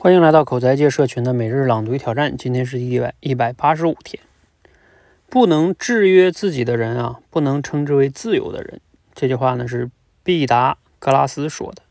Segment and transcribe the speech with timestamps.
[0.00, 4.22] 欢迎来到口才界社群的每日朗读挑战，今天是一百一百八十五天。
[5.28, 8.80] 不能制约自己的人啊，不能称之为自由的人。
[9.12, 9.90] 这句话呢是
[10.22, 11.82] 毕达哥拉斯说的。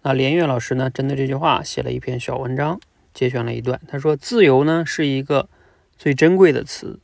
[0.00, 2.80] 那连岳老师呢，针对这句话写了一篇小文章，
[3.12, 3.78] 节选了一段。
[3.86, 5.50] 他说：“自由呢是一个
[5.98, 7.00] 最珍贵的词，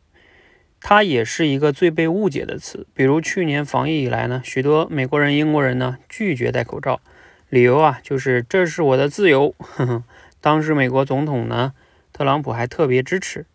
[0.81, 2.87] 它也是一个最被误解的词。
[2.95, 7.01] 比如去年防疫以来呢，许多美国人、英国人呢拒绝戴口罩。”
[7.49, 9.55] 理由啊，就是这是我的自由。
[9.59, 10.03] 呵呵，
[10.41, 11.75] 当时美国总统呢，
[12.13, 13.47] 特朗普还特别支持。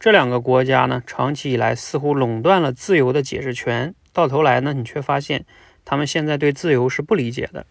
[0.00, 3.94] 这两个国家呢，长期以来似乎垄断了自由的解释权。
[4.14, 5.44] 到头来呢，你却发现
[5.84, 7.66] 他们现在对自由是不理解的。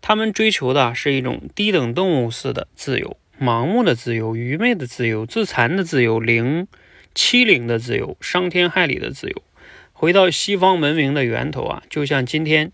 [0.00, 6.66] 他们追求的是一种低等动物似的自由，盲目的自由、愚昧的自由、自残的自由、零
[7.14, 9.42] 欺凌的自由、伤天害理的自由。
[9.92, 12.72] 回到西方文明的源头啊，就像今天。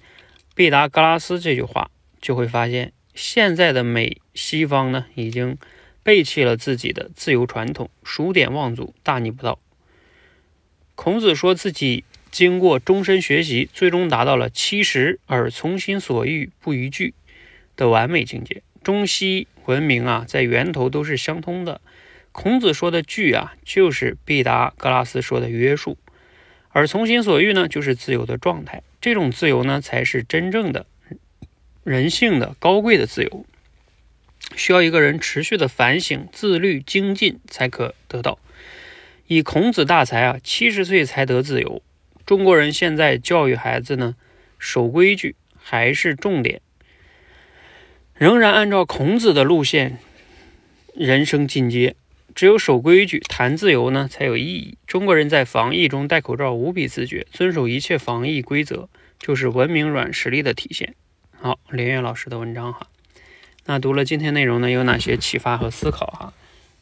[0.59, 1.89] 毕达哥拉斯这句话，
[2.21, 5.57] 就会发现现在的美西方呢，已经
[6.03, 9.61] 背弃了自己的自由传统，数典忘祖，大逆不道。
[10.97, 17.15] 孔子说自己经过终身学习，最终达到了七十而从心所欲不逾矩
[17.77, 18.65] 的完美境界。
[18.83, 21.81] 中西文明啊，在源头都是相通的。
[22.33, 25.97] 孔子说的矩啊，就是毕达哥拉斯说的约束。
[26.71, 28.83] 而从心所欲呢，就是自由的状态。
[29.09, 30.85] 这种自由呢，才是真正的
[31.83, 33.47] 人性的高贵的自由。
[34.55, 38.39] 需要一个人持续的反省、自律、精进，才可得到。
[39.27, 41.81] 以孔子大才啊，七十岁才得自由。
[42.27, 44.15] 中国人现在教育孩子呢，
[44.59, 46.61] 守规矩还是重点，
[48.13, 49.99] 仍然按照孔子的路线，
[50.95, 51.97] 人生进阶。
[52.39, 54.79] 只有守规矩、谈自由呢，才有意义。
[54.87, 60.95] 中国人在防疫中戴口罩无比自觉，遵守一切防疫规则，就是文明软实力的体现。
[61.37, 62.87] 好，连岳老师的文章哈。
[63.65, 66.33] 那读了今天内容呢，有哪些启发和思考哈？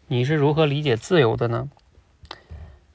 [0.08, 1.70] 你是如何理解自由的呢？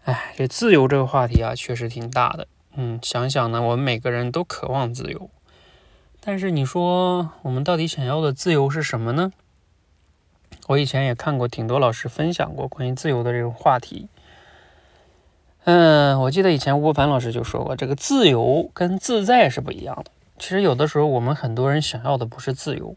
[0.03, 2.47] 哎，这自由这个话题啊，确实挺大的。
[2.75, 5.31] 嗯，想想呢，我们每个人都渴望自由，
[6.19, 9.33] 但是你说我们到底想要的自由是什么呢？
[10.67, 14.07] 我以前也看过挺多老师分享过关于自由的这种话题。
[15.65, 20.05] 嗯，我记得以前吴凡老师就说过，这个自由跟自在是不一样的。
[20.39, 22.95] 其实有的时候我们很多人想要的不是自由，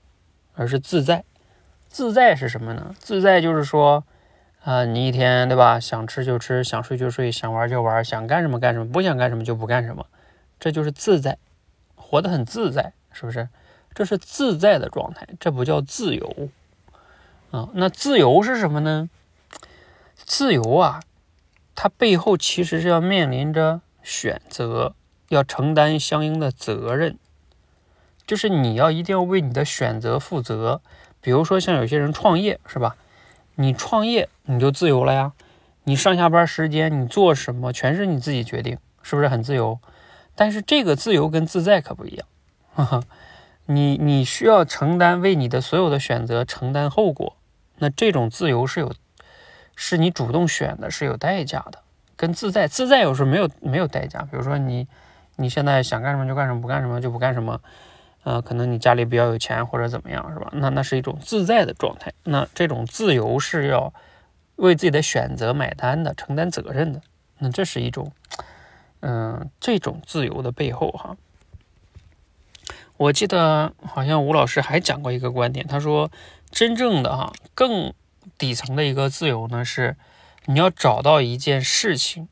[0.55, 1.25] 而是自在。
[1.89, 2.95] 自在是什么呢？
[2.99, 4.03] 自在就是说，
[4.63, 10.07] 啊，你一天对吧，想吃就吃，想睡就睡，想玩就玩，想干什么干什么，不想干什么就不干什么，
[10.59, 11.37] 这就是自在，
[11.95, 13.49] 活得很自在，是不是？
[13.95, 16.49] 这是自在的状态，这不叫自由。
[17.54, 19.09] 啊，那自由是什么呢？
[20.16, 21.00] 自由啊，
[21.76, 24.97] 它背后其实是要面临着选择，
[25.28, 27.16] 要承担相应的责任，
[28.26, 30.81] 就是你要一定要为你的选择负责。
[31.20, 32.97] 比如说像有些人创业，是吧？
[33.54, 35.32] 你创业你就自由了呀，
[35.84, 39.78] 你上下班时间你做什么全是你自己决定，是不是很自由？
[40.34, 42.26] 但是这个自由跟自在可不一样，
[42.75, 43.04] 哈哈，
[43.66, 47.36] 你你需要承担为你的所有的选择承担后果。
[47.79, 48.95] 那这种自由是有，
[49.75, 51.81] 是你主动选的，是有代价的。
[52.17, 54.21] 跟自在，自在有时候没有没有代价。
[54.23, 54.87] 比如说你，
[55.35, 57.61] 你现在想干什么就干什么，不干什么就不干什么。
[58.23, 60.49] 呃，可能你家里比较有钱或者怎么样，是吧？
[60.53, 62.13] 那那是一种自在的状态。
[62.23, 63.93] 那这种自由是要
[64.55, 67.03] 为自己的选择买单的，承担责任的。
[67.39, 68.13] 那这是一种，
[69.01, 71.17] 嗯，这种自由的背后哈。
[72.97, 76.09] 我记得好像吴老师还讲过一个观点，他说。
[76.54, 77.92] 真正的哈，更
[78.38, 79.97] 底层的一个自由呢，是
[80.44, 82.28] 你要找到一件事情，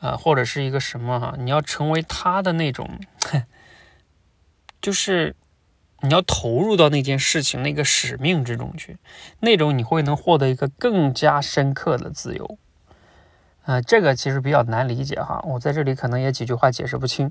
[0.00, 2.98] 啊，或者是一个什么哈，你要成为他的那种，
[4.82, 5.36] 就是
[6.00, 8.98] 你要投入到那件事情那个使命之中去，
[9.38, 12.58] 那种你会能获得一个更加深刻的自由。
[13.62, 17.30] 啊，这个其实比较难理解哈，我在这里可能也几句话解释不清。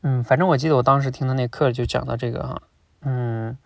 [0.00, 2.62] 嗯，反正我记得我当时听的那课就讲到这个哈，
[3.02, 3.58] 嗯。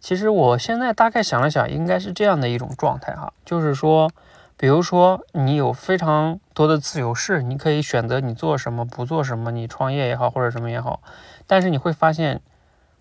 [0.00, 4.10] 其实我现在大概想了想，应该是这样的一种状态哈，就是说，
[4.56, 11.02] 比如说你有非常多的自由，式你可以选择你做什么不做什么，你创业也好或者什么也好，
[11.46, 12.40] 但是你会发现，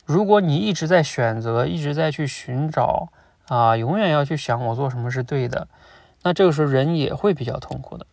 [0.05, 3.09] 如果你一直在选择，一直在去寻找
[3.47, 5.69] 啊，永远要去想我做什么是对的，
[6.23, 8.05] 那这个时候人也会比较痛苦的。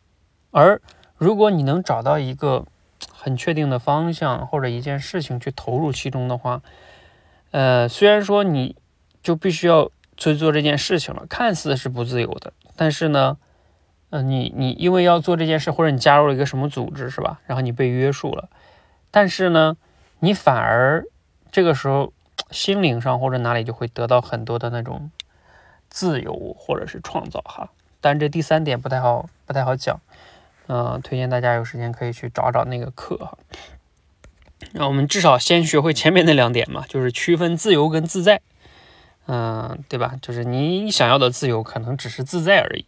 [0.52, 0.80] 而
[1.16, 2.64] 如果你能找到一个
[3.12, 6.62] 很确定的方向或者一件事情去投入其中的话，
[7.50, 8.76] 呃，虽然说你
[9.22, 13.38] 就必须要去做这件事情了，看似是不自由的，但是呢，
[14.10, 17.40] 呃，你你因为要做这件事，或者你加入了一个什么组织，是吧？
[17.46, 18.48] 然后你被约束了，
[19.10, 19.76] 但是呢，
[20.20, 21.04] 你反而
[21.50, 22.12] 这个时候
[22.50, 25.10] 心灵上或者哪里就会得到很多的那种
[25.88, 27.70] 自由或者是创造哈。
[28.00, 30.00] 但这第三点不太好，不太好讲。
[30.68, 33.38] 嗯，推荐大家有时间可以去找找那个课哈。
[34.78, 38.42] 那我们至少先学会前面那两点嘛，就是区分自由跟自在。
[39.26, 40.16] 嗯，对吧？
[40.20, 42.84] 就是你想要的自由可能只是自在而已，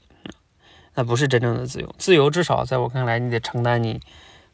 [0.95, 1.95] 那不是真正的自由。
[1.97, 4.03] 自由至少在我看来，你得承担你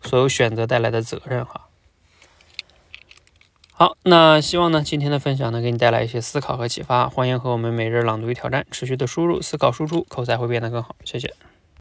[0.00, 1.66] 所有选择带来的责任哈。
[3.72, 7.08] 好，那希望呢今天的分享呢给你带来一些思考和启发。
[7.08, 10.94] 欢迎和我们每日朗读与挑战持续的输入、思考、输出，口才会变得更好。
[11.04, 11.34] 谢谢。